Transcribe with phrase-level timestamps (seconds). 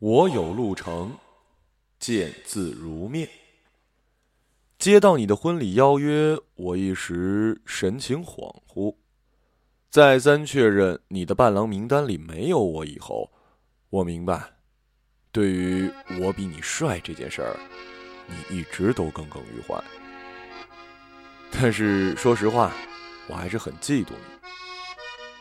[0.00, 1.16] 我有路程，
[1.98, 3.28] 见字如面。
[4.76, 8.96] 接到你的婚礼邀约，我一时神情恍惚。
[9.88, 13.30] 再三确认你的伴郎名单里没有我以后，
[13.88, 14.42] 我明白，
[15.30, 15.88] 对于
[16.20, 17.56] 我比你帅这件事儿，
[18.26, 19.82] 你一直都耿耿于怀。
[21.52, 22.72] 但是说实话，
[23.28, 24.48] 我还是很嫉妒你。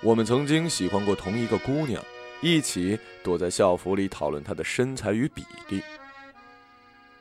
[0.03, 2.01] 我们曾经喜欢过同一个姑娘。
[2.43, 5.81] 一起躲在校服里讨论他的身材与比例。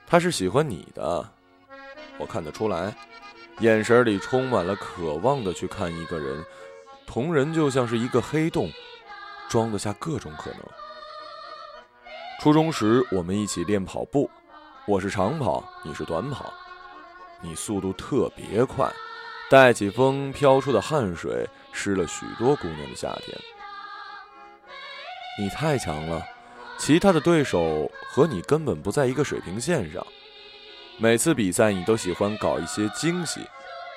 [0.05, 1.25] 他是喜欢你的，
[2.19, 2.93] 我看得出来，
[3.61, 6.45] 眼神里充满了渴望的去看一个人。
[7.07, 8.69] 同人就像是一个黑洞，
[9.49, 10.61] 装得下各种可能。
[12.41, 14.29] 初中时我们一起练跑步，
[14.89, 16.53] 我是长跑，你是短跑，
[17.41, 18.93] 你速度特别快，
[19.49, 23.39] 带起风飘出的汗水湿了许多姑娘的夏天。
[25.39, 26.23] 你太强了，
[26.79, 30.07] 其他的对手和你根本不在一个水平线上。
[30.99, 33.41] 每次比赛，你都喜欢搞一些惊喜，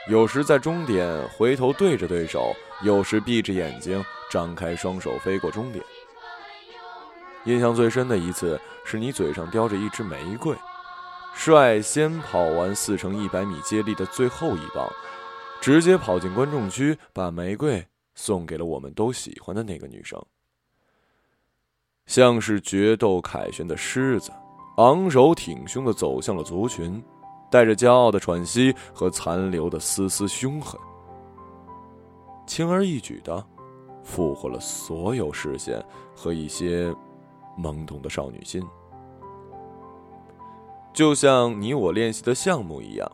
[0.07, 5.83] 有时在终点回头对着对手，有时闭着眼睛张开双手飞过终点。
[7.43, 10.55] 印象最深的一次是你嘴上叼着一支玫瑰，
[11.35, 14.89] 率先跑完四乘一百米接力的最后一棒，
[15.59, 20.25] 直接跑进观众区，把玫瑰送给了我们都喜欢的那个女生。
[22.05, 24.31] 像是决斗凯旋的狮子，
[24.77, 27.03] 昂首挺胸的走向了族群，
[27.49, 30.79] 带着骄傲的喘息和残留的丝丝凶狠，
[32.45, 33.43] 轻而易举的
[34.03, 35.83] 俘获了所有视线
[36.15, 36.93] 和一些
[37.57, 38.63] 懵懂的少女心。
[40.93, 43.11] 就像你我练习的项目一样，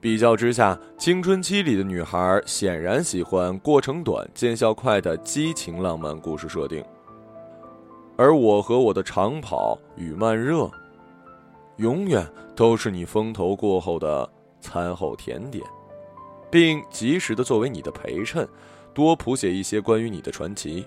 [0.00, 6.82] 比较之下，青春期里的女孩显然喜欢过程短、见效快的激情浪漫故事设定。
[8.16, 10.70] 而我和我的长跑与慢热，
[11.76, 14.28] 永远都是你风头过后的
[14.60, 15.64] 餐后甜点，
[16.50, 18.46] 并及时的作为你的陪衬，
[18.92, 20.86] 多谱写一些关于你的传奇。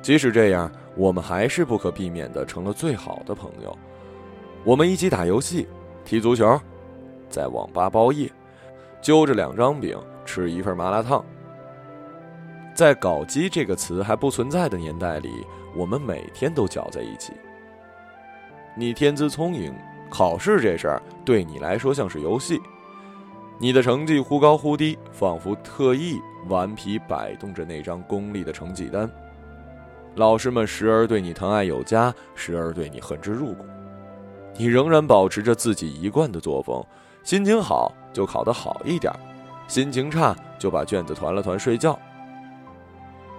[0.00, 3.76] 即使这样，我们还是不可避免的成了最好的朋友。
[4.64, 5.66] 我们一起打游戏、
[6.04, 6.58] 踢足球，
[7.28, 8.30] 在网吧包夜，
[9.00, 11.24] 揪着两张饼吃一份麻辣烫。
[12.78, 15.44] 在“搞基”这个词还不存在的年代里。
[15.74, 17.32] 我们每天都搅在一起。
[18.76, 19.74] 你天资聪颖，
[20.08, 22.60] 考试这事儿对你来说像是游戏。
[23.58, 29.10] 你的成绩忽高忽低，仿佛特意顽皮摆动着那张功利的成绩单。
[30.14, 33.66] 老师们时而对你疼爱有加，时而对你恨之入骨。
[34.56, 36.80] 你仍然保持着自己一贯的作风，
[37.24, 39.12] 心情好就考得好一点，
[39.66, 41.98] 心情差就把卷子团了团睡觉。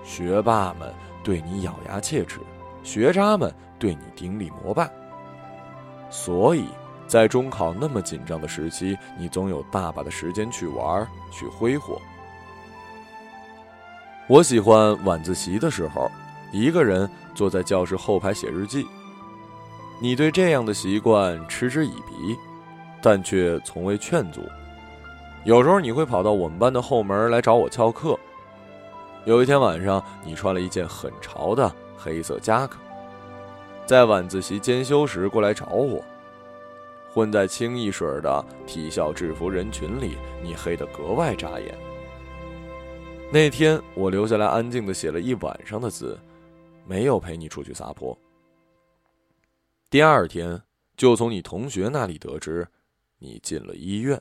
[0.03, 0.93] 学霸们。
[1.21, 2.39] 对你咬牙切齿，
[2.81, 4.89] 学渣们对你顶礼膜拜。
[6.09, 6.63] 所以，
[7.07, 12.01] 在中考那么紧张的时期，你总有大把的时间去玩、去挥霍。
[14.27, 16.09] 我喜欢晚自习的时候，
[16.53, 18.87] 一个人坐在教室后排写日记。
[20.01, 22.35] 你对这样的习惯嗤之以鼻，
[23.01, 24.41] 但却从未劝阻。
[25.43, 28.17] 有时候你会跑到我们班的后门来找我翘课。
[29.29, 32.79] 有一天晚上，你穿了一件很潮的黑色夹克，
[33.85, 36.03] 在晚自习间休时过来找我。
[37.13, 41.78] 混在清一水的体校制服人群里，你黑得格外扎眼。
[43.31, 46.17] 那天我留下来安静的写了一晚上的字，
[46.88, 48.17] 没有陪你出去撒泼。
[49.91, 50.59] 第二天
[50.97, 52.67] 就从你同学那里得知，
[53.19, 54.19] 你进了医院。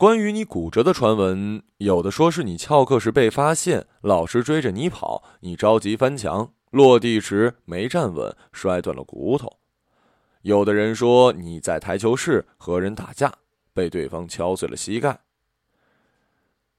[0.00, 9.58] 关于你骨折的传闻，有的说是你翘课时被发现，老师追着你跑，你着急翻墙，落地时没站稳，摔断了骨头；
[10.40, 13.30] 有的人说你在台球室和人打架，
[13.74, 15.20] 被对方敲碎了膝盖。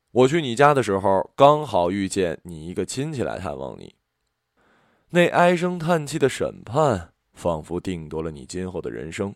[0.10, 3.94] 我去你家的时候，刚好遇见你一个亲戚来探望你，
[5.12, 9.36] 那唉声叹气的审判，仿佛定夺了你今后的人生。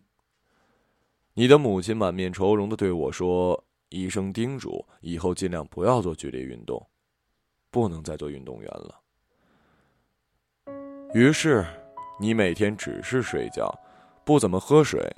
[1.36, 3.64] 你的母亲满面愁容的对我说。
[3.96, 6.86] 医生叮嘱以后尽量不要做剧烈运动，
[7.72, 9.00] 不能再做运动员了。
[11.14, 11.66] 于是，
[12.20, 13.74] 你每天只是睡觉，
[14.26, 15.10] 不怎么喝水，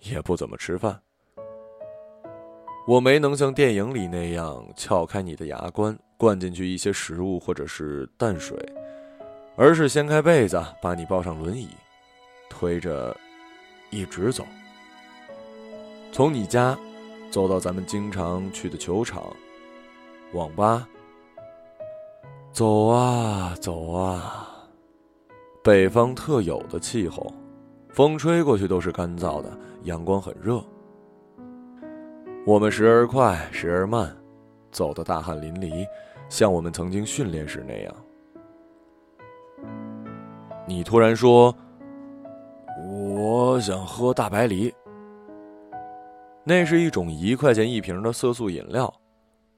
[0.00, 1.00] 也不怎么吃饭。
[2.88, 8.58] 我没能像电影里那样撬开你的牙关，灌进去一些食物或者是淡水，
[9.56, 11.68] 而是掀开被子，把你抱上轮椅，
[12.48, 13.16] 推着，
[13.90, 14.44] 一直走，
[16.10, 16.76] 从你家。
[17.30, 19.22] 走到咱们经常去的球场、
[20.32, 20.88] 网吧，
[22.52, 24.48] 走啊走啊，
[25.62, 27.32] 北方特有的气候，
[27.90, 29.48] 风吹过去都是干燥的，
[29.84, 30.60] 阳光很热。
[32.44, 34.16] 我们时而快，时而慢，
[34.72, 35.86] 走得大汗淋漓，
[36.28, 37.94] 像我们曾经训练时那样。
[40.66, 41.54] 你突然说
[42.90, 44.74] ：“我想喝大白梨。”
[46.44, 48.92] 那是一种一块钱一瓶的色素饮料。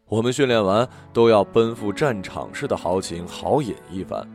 [0.06, 4.29] 我们训练完都要奔赴战场似的豪情，豪饮一番。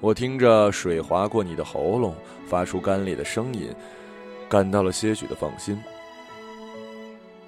[0.00, 2.14] 我听着水划过你的喉咙，
[2.46, 3.68] 发出干裂的声音，
[4.48, 5.80] 感到了些许的放心。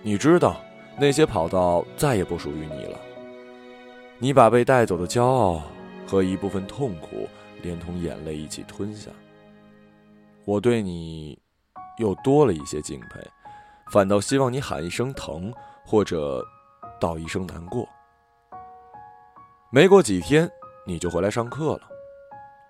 [0.02, 0.60] 你知道，
[0.98, 2.98] 那些跑道再也不属于你了。
[4.18, 5.62] 你把被带走的骄傲
[6.06, 7.28] 和一部分痛苦，
[7.62, 9.10] 连同眼泪一起吞下。
[10.44, 11.38] 我对你，
[11.98, 13.20] 又多了一些敬佩，
[13.90, 15.52] 反倒希望你喊一声疼，
[15.84, 16.44] 或者。
[17.00, 17.86] 道一声难过。
[19.70, 20.48] 没过几天，
[20.86, 21.80] 你就回来上课了，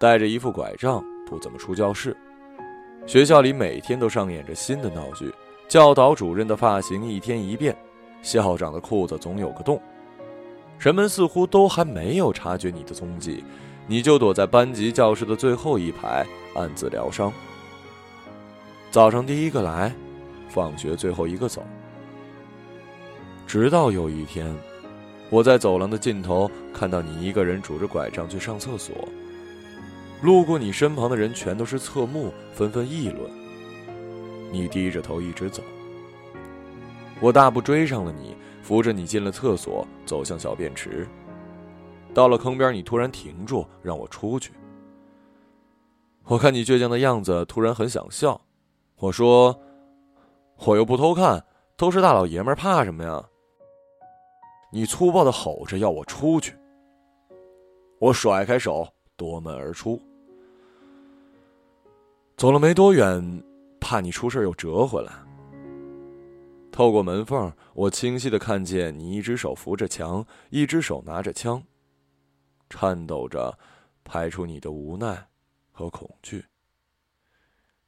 [0.01, 2.17] 带着一副拐杖，不怎么出教室。
[3.07, 5.33] 学校里每天都上演着新的闹剧，
[5.69, 7.77] 教导主任的发型一天一变，
[8.23, 9.81] 校长的裤子总有个洞。
[10.79, 13.45] 人们似乎都还没有察觉你的踪迹，
[13.87, 16.27] 你就躲在班级教室的最后一排，
[16.57, 17.33] 暗自疗伤。
[18.91, 19.95] 早上第一个来，
[20.55, 21.67] 放学最后一个走。
[23.45, 24.55] 直到有一天，
[25.31, 28.95] 我在走廊的尽头看到你一个人拄着拐杖去上厕所。
[30.23, 33.29] 路过你身旁的人全都是侧目，纷纷议论。
[34.53, 35.61] 你低着头一直走，
[37.21, 41.05] 我大步追上了你，扶着你进了厕所，走向小便池。
[42.15, 44.53] 到了坑边，你突然停住，让我出去。
[46.27, 48.41] 我看你倔强的样子，突然很想笑。
[48.97, 49.61] 我说
[50.57, 51.45] ：“我又不偷看，
[51.77, 53.29] 都是大老爷们，怕什么呀？”
[54.73, 56.57] 你粗暴的吼着要我出去，
[58.01, 60.01] 我甩开手夺门而出。
[62.37, 63.43] 走了没多远，
[63.81, 65.13] 怕你出事又折回来。
[66.73, 71.63] 透过门缝，我清晰的看见你一只手扶着墙，一只手拿着枪，
[72.69, 73.57] 颤抖着
[74.03, 75.29] 拍出你的无奈
[75.71, 76.45] 和恐惧。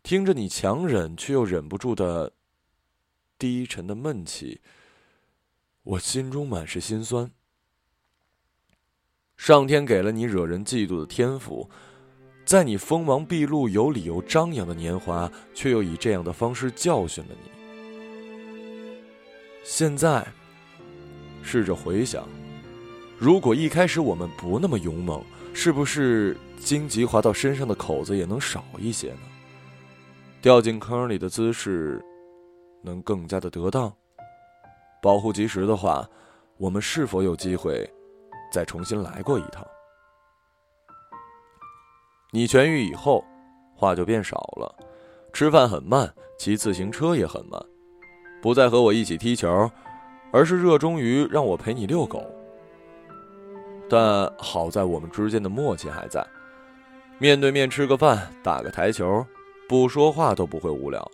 [0.04, 2.32] 听着你强忍却又忍不住的
[3.38, 4.60] 低沉的闷气。
[5.82, 7.30] 我心中满是心酸。
[9.36, 11.68] 上天给了你惹人嫉妒的天赋，
[12.44, 17.50] 在你锋芒毕露、有理由张扬的年华，却又以这样的方式教训了你。
[19.62, 20.26] 现在，
[21.42, 22.26] 试着回想，
[23.18, 25.22] 如果一开始我们不那么勇猛，
[25.52, 29.20] 是不是荆棘划到身上的口子也能少一些呢？
[30.40, 32.02] 掉进坑里的姿势，
[32.86, 33.92] 能更加的得当。
[35.02, 36.08] 保护及时的话，
[36.56, 37.88] 我们是否有机会
[38.52, 39.66] 再重新来过一趟？
[42.32, 43.24] 你痊愈以后，
[43.74, 44.74] 话就变少了，
[45.32, 47.60] 吃饭很慢，骑自行车也很慢，
[48.40, 49.70] 不再和我一起踢球，
[50.32, 52.24] 而是热衷于让我陪你遛狗。
[53.88, 56.26] 但好在我们之间的默契还在，
[57.18, 59.24] 面对面吃个饭，打个台球，
[59.68, 61.10] 不说话都不会无聊。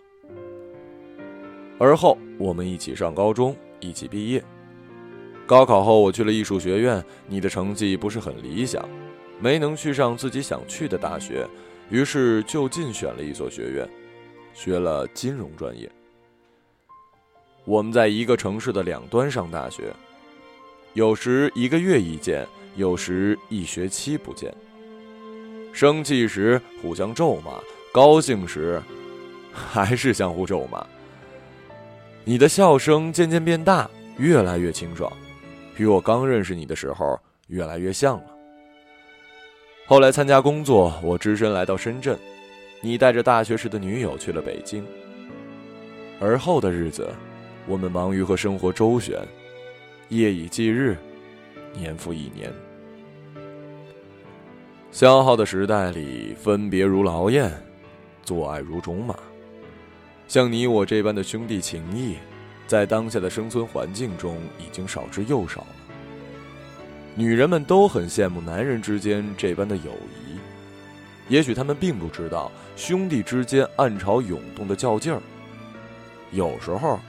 [1.79, 3.55] 而后我们一起上高中。
[3.79, 4.41] 一起毕业。
[5.45, 7.03] 高考后，我去了艺术学院。
[7.27, 8.87] 你的成绩不是很理想，
[9.41, 11.45] 没能去上自己想去的大学，
[11.89, 13.89] 于是就近选了一所学院，
[14.53, 15.91] 学了金融专业。
[17.65, 19.93] 我们在一个城市的两端上大学，
[20.93, 24.53] 有时一个月一见，有时一学期不见。
[25.73, 27.59] 生气时互相咒骂，
[27.91, 28.81] 高兴时
[29.51, 30.87] 还是相互咒骂。
[32.25, 35.11] 你的笑声渐渐变大，越来越清爽，
[35.75, 38.25] 与我刚认识你的时候越来越像了。
[39.85, 42.17] 后来参加工作，我只身来到深圳，
[42.79, 44.85] 你带着大学时的女友去了北京。
[46.21, 47.09] 而后的日子，
[47.67, 49.19] 我们忙于和生活周旋，
[50.07, 50.95] 夜以继日，
[51.73, 52.49] 年复一年。
[54.91, 57.51] 消耗的时代里，分别如劳燕，
[58.23, 59.13] 做爱如种马。
[60.27, 62.17] 像你我这般的兄弟情谊，
[62.65, 65.67] 在当下的生存环境中已经少之又少了。
[67.15, 70.37] 女人们都很羡慕男人之间这般的友谊，
[71.27, 75.21] 也许他们并不知道兄弟之间暗潮涌动的较劲儿，
[76.31, 76.99] 有时候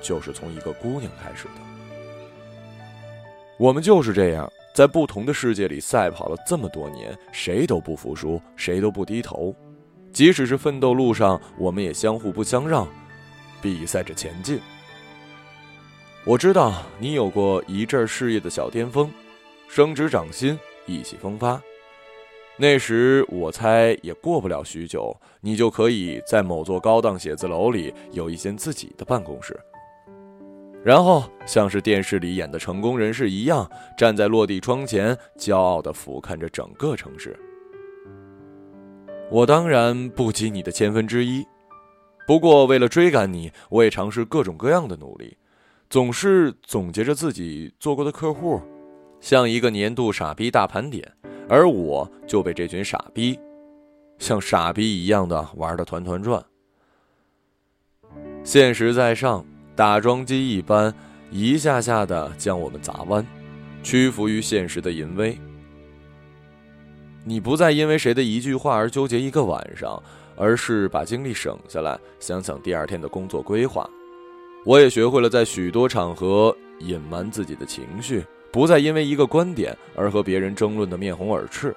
[0.00, 1.50] 就是从一个姑娘开始的。
[3.58, 9.52] 我们就是这样，在不同的世界里赛跑了这么多年，谁都不服输，谁都不低头。
[10.16, 12.88] 即使是奋斗路上，我们也相互不相让，
[13.60, 14.58] 比赛着前进。
[16.24, 19.12] 我知道你有过一阵事业的小巅峰，
[19.68, 21.60] 升职涨薪，意气风发。
[22.56, 29.54] 那时我猜也过不了许久，你就可以在某座高档写字楼里有一间自己的办公室，
[30.82, 37.38] 然后像是电视里演的成功人士一样，站在落地窗前，骄傲地俯瞰着整个城市。
[39.28, 41.44] 我当然不及你的千分之一，
[42.26, 45.36] 不过为了追赶你，我也尝试各种各样的努力，
[45.90, 48.60] 总是总结着自己做过的客户，
[49.20, 51.12] 像一个年度傻逼大盘点。
[51.48, 53.38] 而我就被这群傻逼，
[54.18, 56.44] 像傻逼一样的玩的团团转。
[58.42, 59.44] 现实在上，
[59.76, 60.92] 打桩机一般，
[61.30, 63.24] 一下下的将我们砸弯，
[63.82, 65.38] 屈服于现实的淫威。
[67.28, 70.00] 你不再因为谁的一句话而纠结一个晚上，
[70.36, 73.90] 而是把精力省下来，想想第二天的工作规划。
[74.64, 78.24] 我也学会了在许多场合隐瞒自己的情绪。
[78.52, 81.74] 不再因为一个观点而和别人争论的面红耳赤。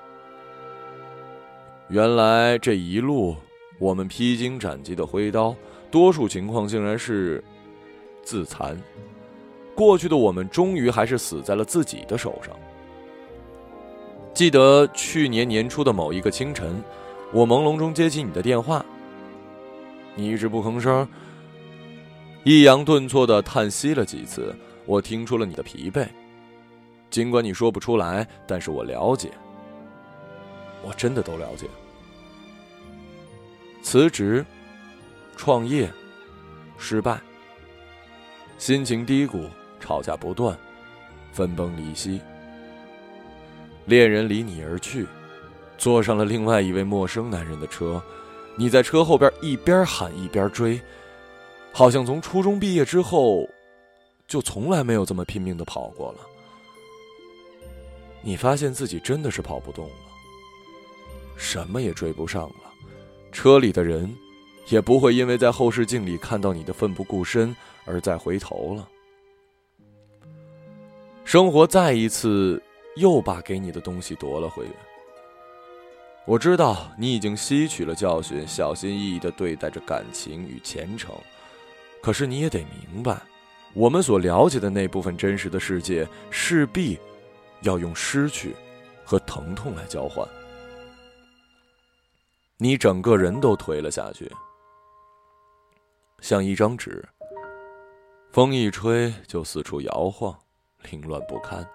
[1.90, 3.36] 原来这一路
[3.80, 5.56] 我们披荆斩棘的挥刀，
[5.90, 7.44] 多数情况竟然是
[8.24, 8.80] 自残。
[9.76, 12.56] 过去的我们终于还是死在了自己的手上。
[14.40, 16.82] 记得去年年初的某一个清晨，
[17.34, 18.86] 我朦胧中接起你的电话，
[20.16, 21.06] 你一直不吭声，
[22.46, 24.56] 抑扬顿挫的叹息了几次，
[24.86, 26.08] 我听出了你的疲惫。
[27.10, 29.30] 尽管你说不出来，但是我了解，
[30.84, 31.68] 我真的都了解。
[33.82, 34.46] 辞职、
[35.36, 35.92] 创业、
[36.78, 37.20] 失败、
[38.58, 39.50] 心情低谷、
[39.82, 40.58] 吵架不断、
[41.34, 42.22] 分崩离析、
[43.86, 45.08] 恋人离你而去，
[45.78, 48.02] 坐上了另外一位陌生男人的车，
[48.56, 50.80] 你在车后边一边喊一边追，
[51.72, 53.48] 好像从初中毕业之后，
[54.28, 56.20] 就从来没有这么拼命的跑过了。
[58.22, 59.96] 你发现自己真的是跑不动了，
[61.38, 62.72] 什么也追不上了，
[63.32, 64.14] 车里的人
[64.68, 67.56] 也不会因为在后视镜里看到你的奋不顾身
[67.86, 68.88] 而再回头了。
[71.24, 72.62] 生活再一次
[73.00, 74.72] 又把给你的东西夺了回来。
[76.26, 81.16] 我知道你已经吸取了教训，小心翼翼的对待着感情与前程，
[82.02, 82.60] 可是你也得
[82.92, 83.20] 明白，
[83.74, 87.00] 我们所了解的那部分真实的世界势必。
[87.64, 88.56] 要用失去
[89.04, 90.26] 和疼痛来交换，
[92.56, 94.32] 你整个人都颓了下去，
[96.22, 97.06] 像一张纸，
[98.32, 100.34] 风一吹就四处摇晃，
[100.90, 101.70] 凌乱不堪。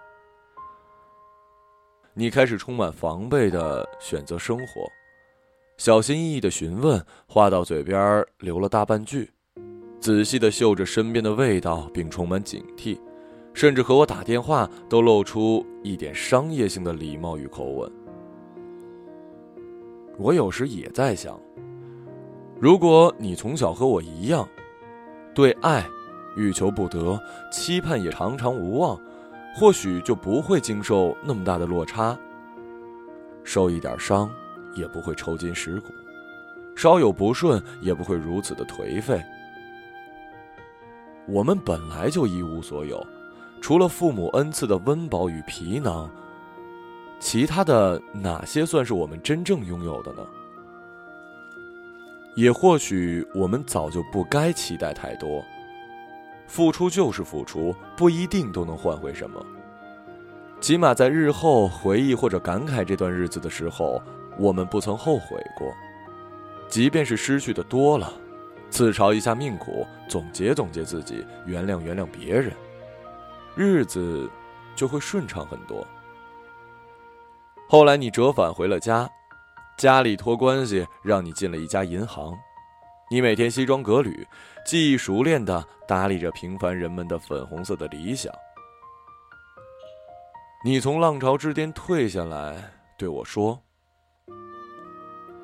[2.17, 4.89] 你开始充满防备的选择生活，
[5.75, 9.29] 小心翼翼的询问，话到嘴边留了大半句，
[9.99, 12.97] 仔细的嗅着身边的味道，并充满警惕。
[13.53, 17.91] 甚至和我打电话都露出一点商业性的礼貌与口吻。
[20.17, 21.37] 我有时也在想，
[22.61, 24.47] 如果你从小和我一样，
[25.33, 25.85] 对爱
[26.37, 27.19] 欲求不得，
[27.51, 28.97] 期盼也常常无望，
[29.55, 32.17] 或许就不会经受那么大的落差。
[33.43, 34.29] 受一点伤
[34.75, 35.87] 也不会抽筋蚀骨，
[36.75, 39.23] 稍有不顺也不会如此的颓废。
[41.27, 43.05] 我们本来就一无所有。
[43.61, 46.07] 除了父母恩赐的温饱与皮囊，
[47.19, 50.23] 其他的哪些算是我们真正拥有的呢？
[52.35, 55.43] 也或许我们早就不该期待太多。
[56.47, 59.43] 付出就是付出，不一定都能换回什么。
[60.61, 64.01] 起码在日后回忆或者感慨这段日子的时候，
[64.37, 65.73] 我们不曾后悔过。
[66.67, 68.11] 即便是失去的多了，
[68.69, 72.51] 自嘲一下命苦，总结总结自己，原谅原谅别人。
[73.55, 74.29] 日子
[74.75, 75.85] 就会顺畅很多。
[77.67, 79.09] 后来你折返回了家，
[79.77, 82.33] 家里托关系让你进了一家银行，
[83.09, 84.27] 你每天西装革履，
[84.65, 88.33] 技艺熟练的打理着平凡人们的粉红色的理想。
[90.63, 93.61] 你从浪潮之巅退下来，对我说：“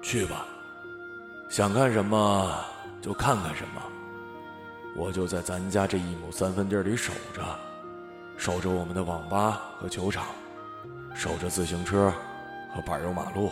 [0.01, 0.47] 去吧，
[1.51, 2.51] 想看什么
[2.99, 3.81] 就看看什么，
[4.97, 7.41] 我就在咱家这一亩三分地里守着。”
[8.37, 10.25] 守着我们的网吧和球场，
[11.13, 12.11] 守着自行车
[12.73, 13.51] 和柏油马路。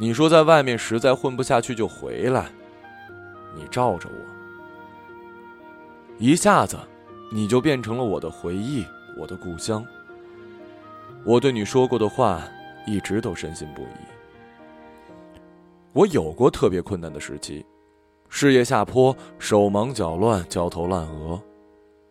[0.00, 2.50] 你说在外面实在混不下去就回来，
[3.56, 4.14] 你罩着我，
[6.18, 6.76] 一下子
[7.32, 8.84] 你就变成了我的回忆，
[9.18, 9.84] 我的故乡。
[11.24, 12.42] 我对你说过的话，
[12.86, 14.06] 一直都深信不疑。
[15.92, 17.64] 我有过特别困难的时期，
[18.28, 21.40] 事业下坡，手忙脚乱，焦头烂额。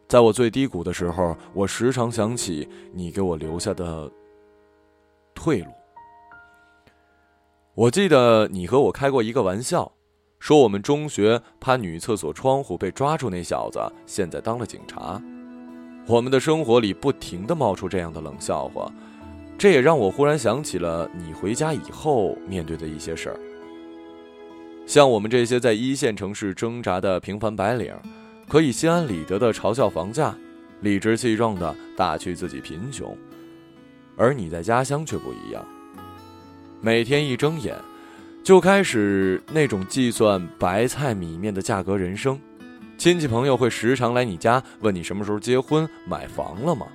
[0.08, 4.12] 在我最低谷的时候，我时常想起你给我留下的
[5.34, 5.68] 退路。
[7.74, 9.92] 我记得你和我开过一个玩笑，
[10.39, 15.22] 说我们中学趴女厕所窗户被抓住那小子，现在当了警察。
[16.08, 18.92] 我们的生活里不停的冒出这样的冷笑话，
[19.58, 23.39] 这也让我忽然想起了你回家以后面对的一些事儿。
[24.86, 27.92] 像我们这些在一线城市挣扎的平凡白领，
[28.48, 30.38] 可以心安理得的嘲笑房价，
[30.82, 33.18] 理直气壮的打趣自己贫穷，
[34.15, 35.65] 而你在家乡却不一样。
[36.82, 37.75] 每天一睁眼，
[38.46, 42.40] 就开始那种计算白菜米面的价格人生。
[42.96, 46.86] 亲戚朋友会时常来你家问你什么时候结婚、买房了吗？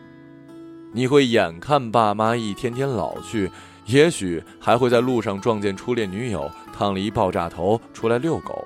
[0.92, 3.50] 你会眼看爸妈一天天老去，
[3.86, 8.64] 也许还会在路上撞见初恋女友烫了一爆炸头出来遛狗。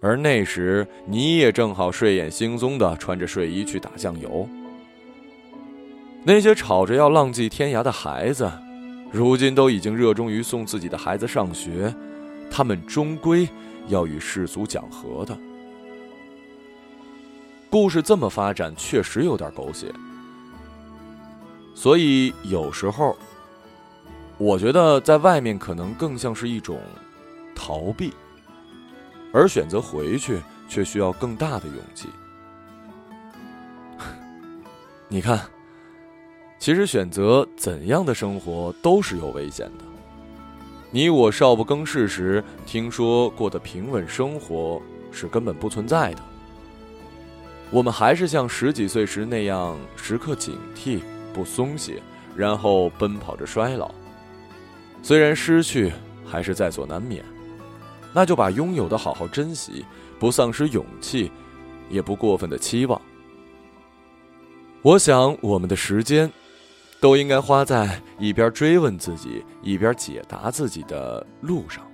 [0.00, 4.48] 而那时你也正好睡眼惺忪的穿着睡衣去打酱油。
[6.24, 8.50] 那些吵着要浪迹天涯的孩子。
[9.14, 11.94] 如今都已经热衷于送自己的孩子上学，
[12.50, 13.48] 他们终归
[13.86, 15.38] 要与世俗讲和的。
[17.70, 19.86] 故事这么发展，确实有点狗血。
[21.76, 23.16] 所以有时候，
[24.36, 26.80] 我觉得在外面可能更像是一种
[27.54, 28.12] 逃避，
[29.32, 32.08] 而选择回去却需要更大的勇气。
[35.06, 35.38] 你看。
[36.58, 39.84] 其实选择怎样的生活都是有危险的。
[40.90, 44.80] 你我少不更事时听说过的平稳生活
[45.10, 46.22] 是根本不存在的。
[47.70, 51.00] 我们还是像十几岁时那样时刻警惕，
[51.34, 52.00] 不松懈，
[52.36, 53.92] 然后奔跑着衰老。
[55.02, 55.92] 虽然失去
[56.24, 57.24] 还是在所难免，
[58.12, 59.84] 那就把拥有的好好珍惜，
[60.18, 61.30] 不丧失勇气，
[61.90, 62.98] 也不过分的期望。
[64.80, 66.30] 我想我们的时间。
[67.00, 71.86] 都应该花在一边追问自己，一边解答自己的路上。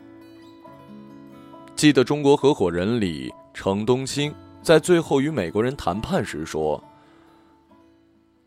[1.74, 4.32] 记得《中国合伙人》里，程东青
[4.62, 6.82] 在最后与美国人谈判时说：“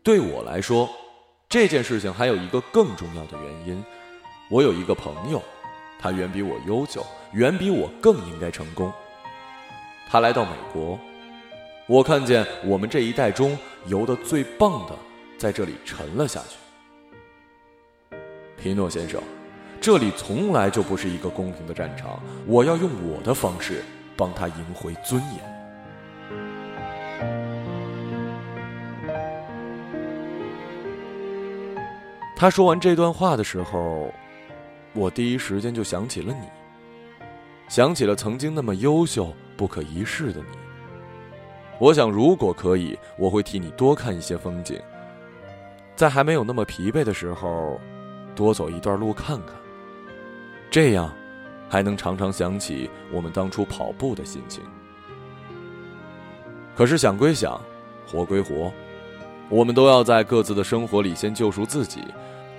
[0.02, 0.88] 对我来说，
[1.48, 3.84] 这件事情还有一个更重要的原因。
[4.50, 5.42] 我有一个朋友，
[5.98, 8.92] 他远比我优秀，远比我更应该成功。
[10.08, 10.98] 他来到美国，
[11.86, 14.96] 我看见我们这一代中游得最棒的。”
[15.36, 18.16] 在这里沉了下去，
[18.56, 19.20] 皮诺先生，
[19.80, 22.22] 这里从来就不是一个公平的战场。
[22.46, 23.82] 我要用我的方式
[24.16, 25.54] 帮他赢回尊严。
[32.36, 34.12] 他说完这段话的时候，
[34.92, 36.46] 我第一时间就想起了你，
[37.68, 40.58] 想起了曾经那么优秀、不可一世的你。
[41.78, 44.80] 我想，如果可以，我会替你多看一些风景。
[45.96, 47.80] 在还没有那么疲惫的时候，
[48.34, 49.54] 多走一段路看看。
[50.70, 51.12] 这样，
[51.68, 54.62] 还能常常想起我们当初跑步的心情。
[56.74, 57.60] 可是想归想，
[58.06, 58.72] 活归活，
[59.48, 62.02] 我们都要在各自的生活里先救赎自己，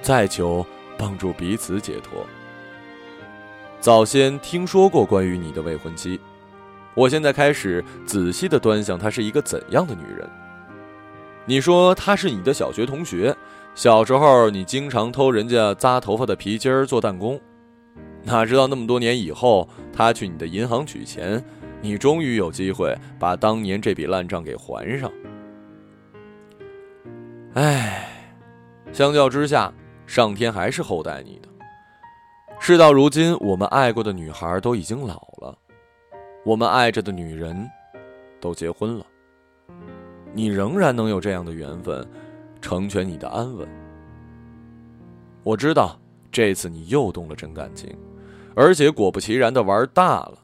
[0.01, 0.65] 再求
[0.97, 2.25] 帮助彼此解脱。
[3.81, 6.17] 早先听说过关于你的未婚妻，
[6.93, 10.29] 我现在开始仔细的端详她是一个怎样的女人。
[11.47, 13.35] 你说他是你的小学同学，
[13.75, 17.39] 小时候你经常偷人家扎头发的皮筋儿做弹弓，
[18.23, 21.43] 哪知道那么多年以后，他去你的银行取钱，
[21.81, 25.11] 你终于有机会把当年这笔烂账给还上。
[27.53, 28.09] 唉，
[28.91, 29.71] 相较之下，
[30.07, 31.49] 上天还是厚待你的。
[32.59, 35.55] 事到如今，我们爱过的女孩都已经老了，
[36.43, 37.69] 我们爱着的女人，
[38.41, 39.05] 都结婚了。
[40.35, 42.05] 你仍然能有这样的缘分，
[42.61, 43.65] 成全你的安稳。
[45.43, 45.97] 我知道
[46.29, 47.97] 这次你又动了真感情，
[48.53, 50.39] 而且果不其然的玩大了。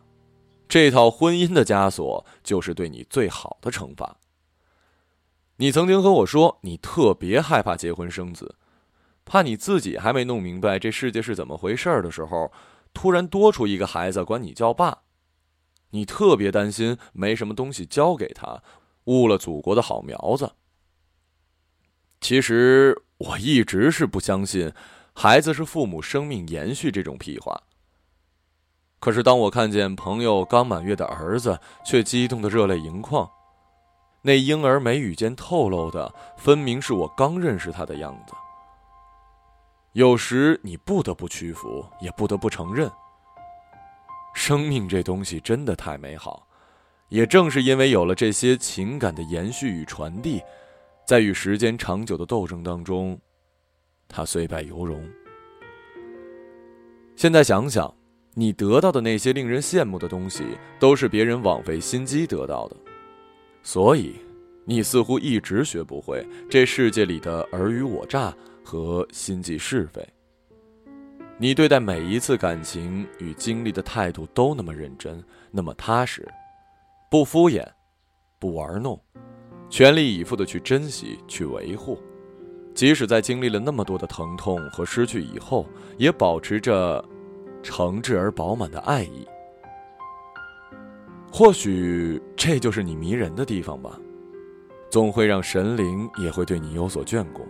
[0.69, 4.15] 这套婚姻的枷锁就是对你最好的惩罚。
[5.57, 8.55] 你曾经和我说，你特别害怕结婚生子，
[9.25, 12.49] 怕你自己还没弄明白这世界是怎么回事的时候，
[12.93, 14.99] 突然多出一个孩子管你叫爸。
[15.89, 18.63] 你特别担心没什么东西教给他。
[19.11, 20.49] 误了祖国的好苗子。
[22.21, 24.71] 其实我一直是不相信，
[25.13, 27.61] 孩子是父母生命延续这种屁话。
[28.99, 33.29] 可是当我看见朋友刚满月的儿子，却激动的热泪盈眶，
[34.21, 38.33] 那婴儿眉宇间透露的，分明是我刚认识他的样子。
[39.93, 42.89] 有时你不得不屈服，也不得不承认，
[44.35, 46.47] 生命这东西真的太美好。
[47.11, 50.41] 也正是因为有了这些情感的延续与传递，
[51.05, 53.19] 在与时间长久的斗争当中，
[54.07, 55.03] 他虽败犹荣。
[57.17, 57.93] 现在想想，
[58.33, 62.77] 你得到的那些令人羡慕的东西，都是别人枉费心机得到的，
[63.61, 64.15] 所以，
[64.63, 70.01] 你似乎一直学不会这世界里的尔虞我诈和心计是非。
[71.37, 75.21] 你对待每一次感情与经历的态度都那么认真，
[75.51, 76.25] 那么踏实，
[77.11, 77.61] 不敷衍，
[78.39, 78.97] 不玩弄，
[79.69, 81.99] 全力以赴的去珍惜、去维护。
[82.73, 87.03] 即使在经历了那么多的疼痛和失去以后，也保持着
[87.61, 89.27] 诚挚而饱满的爱意。
[91.29, 93.99] 或许这就是你迷人的地方吧，
[94.89, 97.45] 总会让神灵也会对你有所眷顾。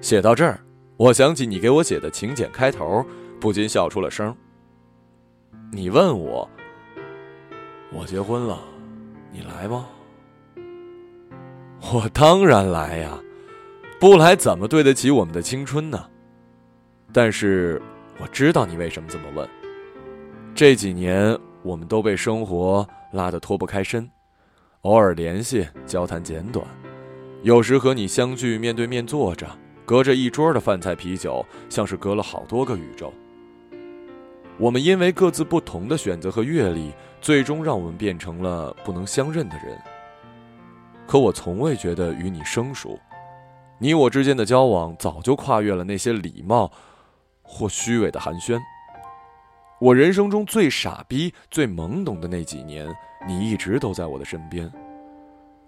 [0.00, 0.58] 写到这儿，
[0.96, 3.06] 我想起你给我写的请柬开头，
[3.40, 4.36] 不禁笑出了声。
[5.70, 6.50] 你问我，
[7.92, 8.58] 我结婚了，
[9.32, 9.86] 你来吗？
[11.92, 13.18] 我当然来呀，
[14.00, 16.04] 不来怎么对得起我们的青春呢？
[17.12, 17.80] 但是
[18.20, 19.48] 我知道你为什么这么问。
[20.54, 24.10] 这几年我们都被生活拉得脱不开身，
[24.82, 26.66] 偶尔联系、交谈简短，
[27.42, 29.46] 有时和你相聚面对面坐着，
[29.84, 33.12] 隔着一桌的饭菜啤酒，像是隔了好多个宇宙。
[34.58, 39.78] 我们因为各自不同的选择和阅历，最终让我们变成了不能相认的人。
[41.06, 42.98] 可我从未觉得与你生疏，
[43.78, 46.70] 你我之间的交往早就跨越了那些礼貌
[47.42, 48.60] 或虚伪的寒暄。
[49.78, 52.88] 我人生中最傻逼、最懵懂的那几年，
[53.26, 54.72] 你一直都在我的身边。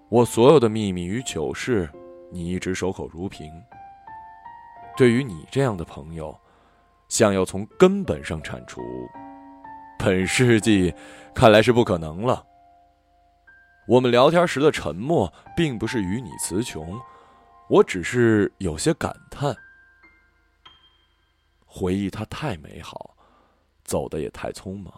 [0.09, 1.89] 我所有的秘密与糗事，
[2.33, 3.53] 你一直守口如瓶。
[4.97, 6.35] 对于你这样的朋友，
[7.09, 8.81] 想要从根本上铲除，
[9.99, 10.95] 本世纪
[11.35, 12.45] 看来是不可能了。
[13.87, 16.99] 我们聊天时的沉默，并不是与你词穷，
[17.69, 19.57] 我只是有些感叹。
[21.67, 23.17] 回忆它太美好，
[23.85, 24.93] 走的也太匆忙。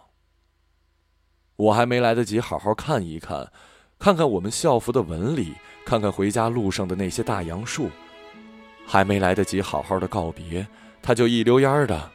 [1.55, 3.51] 我还没来得及好好看一看，
[3.99, 5.53] 看看我们校服的纹理，
[5.85, 7.89] 看看回家路上的那些大杨树，
[8.85, 10.65] 还没来得及好好的告别，
[11.01, 12.11] 它就一溜烟的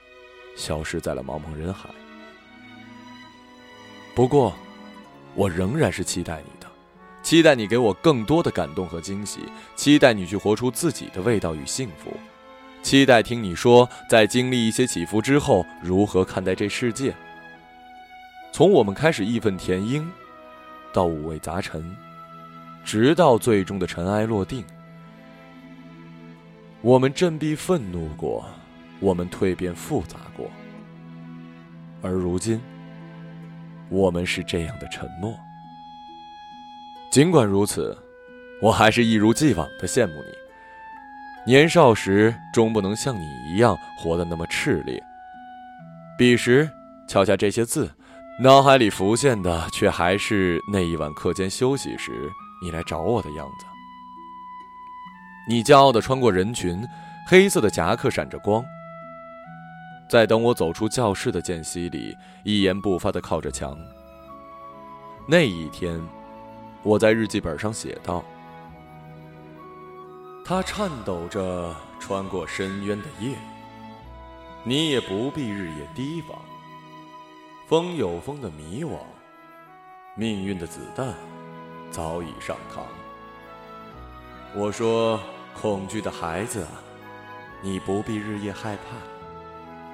[0.56, 1.88] 消失在了茫茫人海。
[4.16, 4.56] 不过，
[5.34, 6.66] 我仍然是期待你的。
[7.22, 9.40] 期待你给我更多的感动和惊喜，
[9.74, 12.16] 期待你去活出自己的味道与幸福，
[12.82, 17.14] 期待听你说，在经历一些起伏之后，如何看待这世界。
[18.52, 20.10] 从我们开始义愤填膺，
[20.94, 21.94] 到五味杂陈，
[22.86, 24.64] 直到最终的尘埃落定，
[26.80, 28.46] 我们振臂愤怒过，
[28.98, 30.50] 我们蜕变复杂过，
[32.00, 32.58] 而如今，
[33.88, 35.34] 我们是这样的沉默。
[37.10, 37.96] 尽管如此，
[38.60, 41.52] 我还是一如既往的羡慕你。
[41.52, 45.00] 年少时终不能像你一样活得那么炽烈。
[46.18, 46.68] 彼时
[47.08, 47.90] 敲下这些字，
[48.42, 52.10] 脑海里浮现的却还是那一晚课间休息时
[52.62, 53.66] 你来找我的样子。
[55.48, 56.84] 你骄傲地穿过人群，
[57.28, 58.64] 黑色的夹克闪着光，
[60.08, 63.78] 在等我走出教室的间隙里，一言不发地靠着墙。
[65.28, 66.00] 那一天。
[66.82, 68.24] 我在日记本上写道
[70.46, 73.36] ：“他颤抖着穿过深渊的夜，
[74.62, 76.38] 你也不必日夜提防。
[77.66, 78.98] 风有风的迷惘，
[80.14, 81.12] 命运的子弹
[81.90, 82.82] 早已上膛。
[84.54, 85.18] 我说，
[85.60, 86.70] 恐惧的孩子啊，
[87.62, 88.96] 你不必日夜害怕，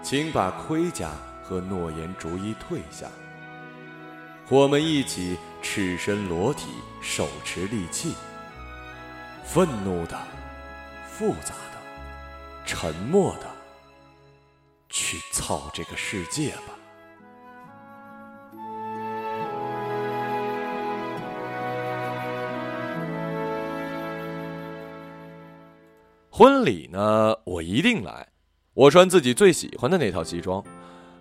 [0.02, 1.10] 请把盔甲
[1.42, 3.06] 和诺言逐一褪下。
[4.48, 8.16] 我们一起。”赤身裸体，手持利器，
[9.44, 10.18] 愤怒的、
[11.06, 11.78] 复杂的、
[12.66, 13.46] 沉默的，
[14.88, 16.74] 去操这个世界吧。
[26.28, 28.31] 婚礼呢，我一定来。
[28.74, 30.64] 我穿自己最喜欢的那套西装，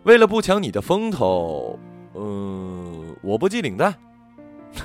[0.03, 1.77] 为了不抢你的风头，
[2.15, 3.93] 嗯，我不系领带。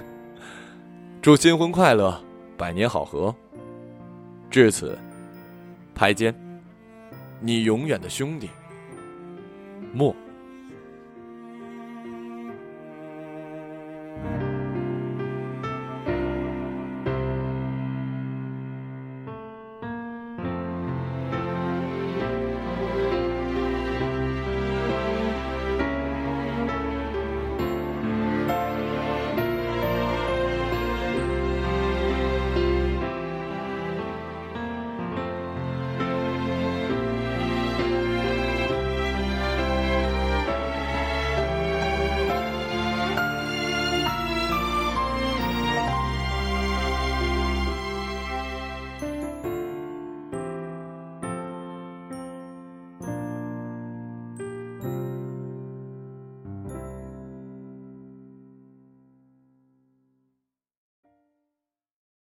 [1.23, 2.21] 祝新婚快乐，
[2.57, 3.35] 百年好合。
[4.51, 4.99] 至此，
[5.95, 6.35] 拍肩，
[7.41, 8.51] 你永远的兄弟，
[9.93, 10.15] 莫。